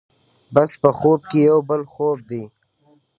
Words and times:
بس 0.53 0.71
په 0.81 0.89
خوب 0.97 1.19
کې 1.29 1.39
یو 1.49 1.59
بل 1.69 1.81
خوب 1.91 2.17
دی. 2.29 2.43